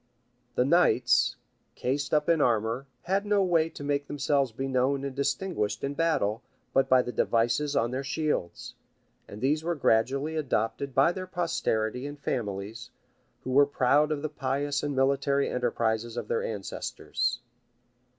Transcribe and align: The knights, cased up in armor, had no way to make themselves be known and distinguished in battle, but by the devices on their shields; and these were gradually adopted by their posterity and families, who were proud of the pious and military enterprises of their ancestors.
The 0.55 0.65
knights, 0.65 1.35
cased 1.75 2.11
up 2.11 2.27
in 2.27 2.41
armor, 2.41 2.87
had 3.03 3.23
no 3.23 3.43
way 3.43 3.69
to 3.69 3.83
make 3.83 4.07
themselves 4.07 4.51
be 4.51 4.67
known 4.67 5.05
and 5.05 5.15
distinguished 5.15 5.83
in 5.83 5.93
battle, 5.93 6.41
but 6.73 6.89
by 6.89 7.03
the 7.03 7.11
devices 7.11 7.75
on 7.75 7.91
their 7.91 8.03
shields; 8.03 8.73
and 9.27 9.41
these 9.41 9.63
were 9.63 9.75
gradually 9.75 10.35
adopted 10.35 10.95
by 10.95 11.11
their 11.11 11.27
posterity 11.27 12.07
and 12.07 12.19
families, 12.19 12.89
who 13.43 13.51
were 13.51 13.67
proud 13.67 14.11
of 14.11 14.23
the 14.23 14.27
pious 14.29 14.81
and 14.81 14.95
military 14.95 15.47
enterprises 15.47 16.17
of 16.17 16.27
their 16.29 16.41
ancestors. 16.43 17.39